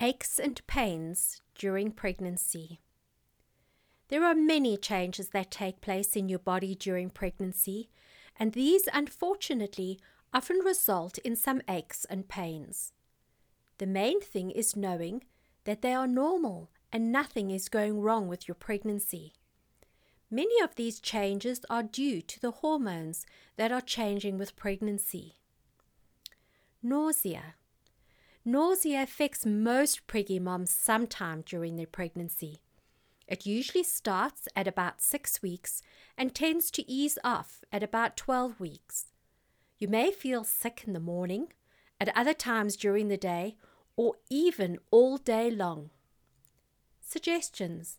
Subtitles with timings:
[0.00, 2.78] Aches and pains during pregnancy.
[4.08, 7.90] There are many changes that take place in your body during pregnancy,
[8.38, 9.98] and these unfortunately
[10.32, 12.92] often result in some aches and pains.
[13.78, 15.24] The main thing is knowing
[15.64, 19.32] that they are normal and nothing is going wrong with your pregnancy.
[20.30, 23.26] Many of these changes are due to the hormones
[23.56, 25.38] that are changing with pregnancy.
[26.84, 27.56] Nausea.
[28.50, 32.60] Nausea affects most preggy moms sometime during their pregnancy.
[33.26, 35.82] It usually starts at about six weeks
[36.16, 39.08] and tends to ease off at about 12 weeks.
[39.78, 41.52] You may feel sick in the morning,
[42.00, 43.58] at other times during the day,
[43.96, 45.90] or even all day long.
[47.02, 47.98] Suggestions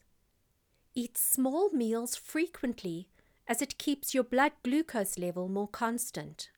[0.96, 3.08] Eat small meals frequently
[3.48, 6.50] as it keeps your blood glucose level more constant.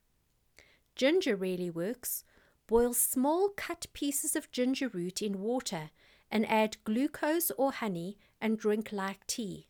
[0.96, 2.24] Ginger really works
[2.72, 5.90] Boil small cut pieces of ginger root in water
[6.30, 9.66] and add glucose or honey and drink like tea.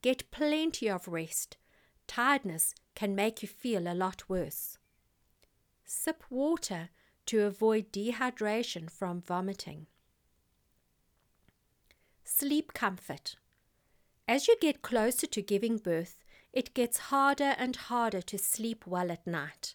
[0.00, 1.58] Get plenty of rest.
[2.06, 4.78] Tiredness can make you feel a lot worse.
[5.84, 6.88] Sip water
[7.26, 9.86] to avoid dehydration from vomiting.
[12.24, 13.36] Sleep comfort.
[14.26, 19.12] As you get closer to giving birth, it gets harder and harder to sleep well
[19.12, 19.74] at night.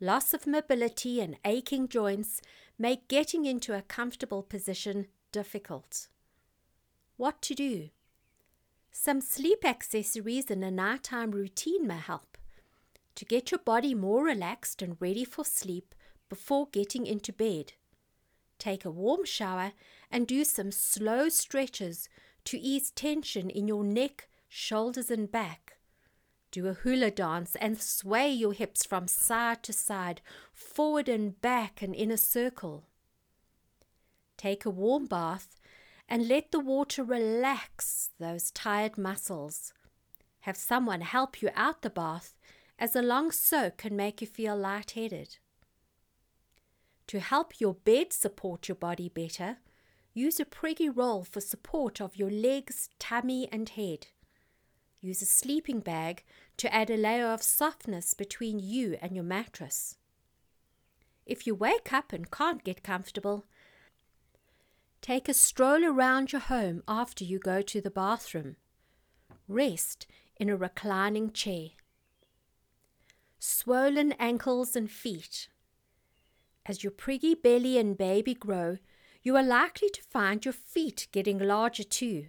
[0.00, 2.40] Loss of mobility and aching joints
[2.78, 6.06] make getting into a comfortable position difficult.
[7.16, 7.88] What to do?
[8.92, 12.38] Some sleep accessories and a nighttime routine may help
[13.16, 15.92] to get your body more relaxed and ready for sleep
[16.28, 17.72] before getting into bed.
[18.60, 19.72] Take a warm shower
[20.12, 22.08] and do some slow stretches
[22.44, 25.77] to ease tension in your neck, shoulders, and back.
[26.58, 30.20] Do a hula dance and sway your hips from side to side,
[30.52, 32.88] forward and back, and in a circle.
[34.36, 35.60] Take a warm bath
[36.08, 39.72] and let the water relax those tired muscles.
[40.40, 42.34] Have someone help you out the bath,
[42.76, 45.38] as a long soak can make you feel lightheaded.
[47.06, 49.58] To help your bed support your body better,
[50.12, 54.08] use a preggy roll for support of your legs, tummy, and head.
[55.00, 56.24] Use a sleeping bag
[56.56, 59.96] to add a layer of softness between you and your mattress.
[61.24, 63.44] If you wake up and can't get comfortable,
[65.00, 68.56] take a stroll around your home after you go to the bathroom.
[69.46, 70.06] Rest
[70.36, 71.68] in a reclining chair.
[73.38, 75.48] Swollen ankles and feet.
[76.66, 78.78] As your preggy belly and baby grow,
[79.22, 82.26] you are likely to find your feet getting larger too.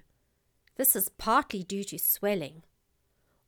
[0.79, 2.63] This is partly due to swelling.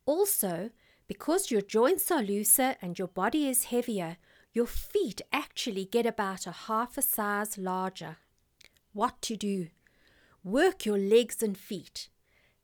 [0.06, 0.72] Also,
[1.08, 4.18] because your joints are looser and your body is heavier,
[4.52, 8.18] your feet actually get about a half a size larger.
[8.92, 9.68] What to do?
[10.44, 12.10] Work your legs and feet.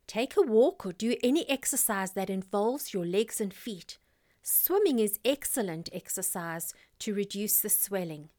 [0.06, 3.98] Take a walk or do any exercise that involves your legs and feet.
[4.44, 8.32] Swimming is excellent exercise to reduce the swelling.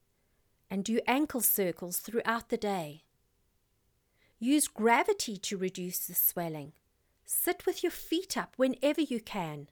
[0.70, 3.04] And do ankle circles throughout the day.
[4.38, 6.72] Use gravity to reduce the swelling.
[7.24, 9.68] Sit with your feet up whenever you can.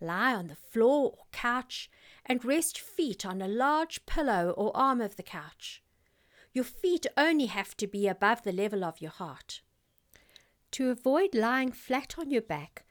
[0.00, 1.90] Lie on the floor or couch
[2.24, 5.82] and rest feet on a large pillow or arm of the couch.
[6.52, 9.60] Your feet only have to be above the level of your heart.
[10.72, 12.84] To avoid lying flat on your back,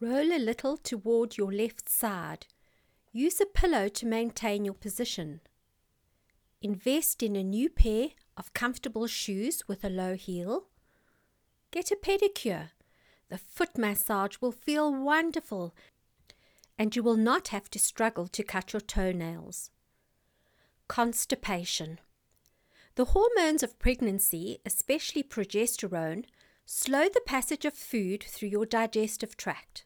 [0.00, 2.46] roll a little toward your left side.
[3.12, 5.40] Use a pillow to maintain your position.
[6.60, 10.68] Invest in a new pair of comfortable shoes with a low heel.
[11.72, 12.70] Get a pedicure.
[13.28, 15.74] The foot massage will feel wonderful
[16.78, 19.70] and you will not have to struggle to cut your toenails.
[20.86, 21.98] Constipation.
[22.94, 26.24] The hormones of pregnancy, especially progesterone,
[26.64, 29.82] slow the passage of food through your digestive tract.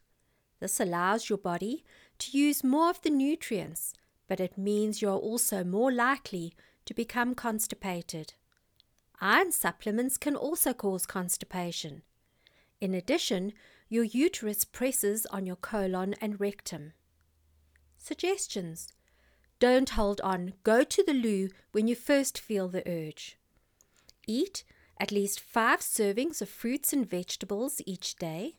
[0.60, 1.84] This allows your body
[2.18, 3.94] to use more of the nutrients,
[4.28, 8.34] but it means you are also more likely to become constipated.
[9.24, 12.02] Iron supplements can also cause constipation.
[12.80, 13.52] In addition,
[13.88, 16.92] your uterus presses on your colon and rectum.
[17.96, 18.92] Suggestions
[19.60, 23.38] Don't hold on, go to the loo when you first feel the urge.
[24.26, 24.64] Eat
[24.98, 28.56] at least five servings of fruits and vegetables each day.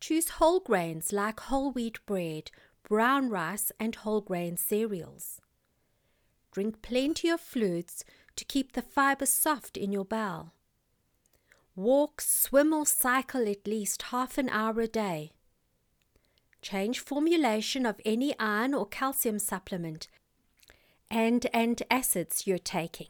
[0.00, 2.52] Choose whole grains like whole wheat bread,
[2.88, 5.40] brown rice, and whole grain cereals.
[6.52, 8.04] Drink plenty of fluids
[8.38, 10.54] to keep the fiber soft in your bowel.
[11.74, 15.32] Walk, swim, or cycle at least half an hour a day.
[16.62, 20.06] Change formulation of any iron or calcium supplement
[21.10, 23.08] and antacids you're taking.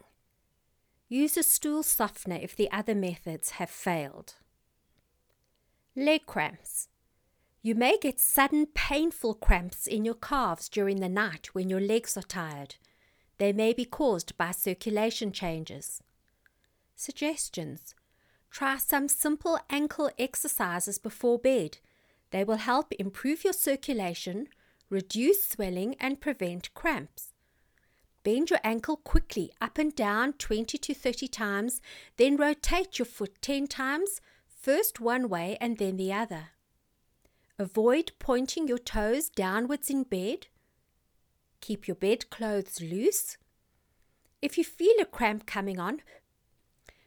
[1.09, 4.37] Use a stool softener if the other methods have failed.
[5.95, 6.89] Leg cramps.
[7.61, 12.17] You may get sudden painful cramps in your calves during the night when your legs
[12.17, 12.77] are tired.
[13.39, 16.03] They may be caused by circulation changes.
[16.97, 17.95] Suggestions
[18.51, 21.79] Try some simple ankle exercises before bed.
[22.31, 24.49] They will help improve your circulation,
[24.91, 27.35] reduce swelling, and prevent cramps.
[28.25, 31.81] Bend your ankle quickly up and down 20 to 30 times,
[32.17, 36.49] then rotate your foot 10 times, first one way and then the other.
[37.59, 40.49] Avoid pointing your toes downwards in bed.
[41.61, 43.37] Keep your bed clothes loose.
[44.41, 46.01] If you feel a cramp coming on,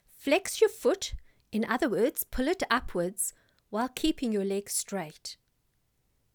[0.09, 1.13] flex your foot,
[1.51, 3.33] in other words, pull it upwards
[3.69, 5.37] while keeping your legs straight.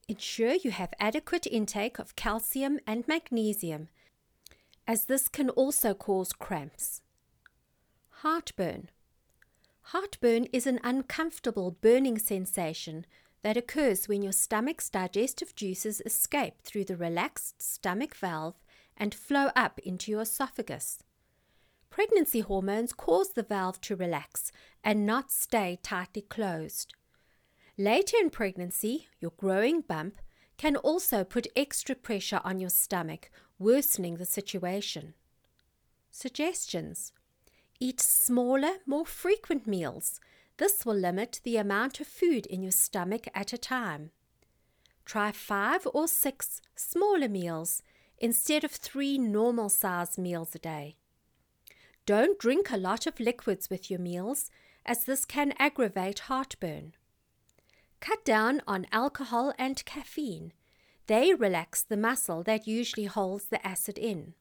[0.08, 3.88] Ensure you have adequate intake of calcium and magnesium,
[4.86, 7.02] as this can also cause cramps.
[8.22, 8.88] Heartburn.
[9.92, 13.04] Heartburn is an uncomfortable burning sensation
[13.46, 18.56] that occurs when your stomach's digestive juices escape through the relaxed stomach valve
[18.96, 21.04] and flow up into your esophagus.
[21.88, 24.50] Pregnancy hormones cause the valve to relax
[24.82, 26.94] and not stay tightly closed.
[27.78, 30.20] Later in pregnancy, your growing bump
[30.58, 35.14] can also put extra pressure on your stomach, worsening the situation.
[36.10, 37.12] Suggestions
[37.78, 40.19] Eat smaller, more frequent meals
[40.58, 44.10] this will limit the amount of food in your stomach at a time.
[45.04, 47.82] Try five or six smaller meals
[48.18, 50.96] instead of three normal size meals a day.
[52.06, 54.50] Don't drink a lot of liquids with your meals,
[54.84, 56.94] as this can aggravate heartburn.
[58.00, 60.52] Cut down on alcohol and caffeine.
[61.08, 64.34] They relax the muscle that usually holds the acid in.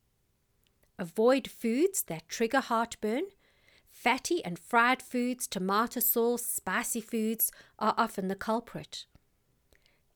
[0.97, 3.23] Avoid foods that trigger heartburn
[3.95, 9.05] Fatty and fried foods, tomato sauce, spicy foods are often the culprit.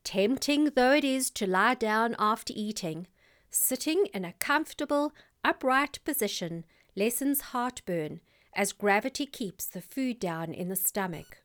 [0.04, 3.08] Tempting though it is to lie down after eating,
[3.50, 5.12] sitting in a comfortable,
[5.42, 8.20] upright position lessens heartburn
[8.54, 11.38] as gravity keeps the food down in the stomach.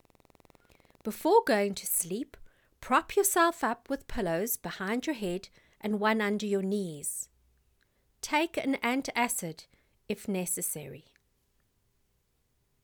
[1.02, 2.36] Before going to sleep,
[2.80, 5.48] prop yourself up with pillows behind your head
[5.80, 7.28] and one under your knees.
[8.20, 9.64] Take an antacid
[10.08, 11.06] if necessary.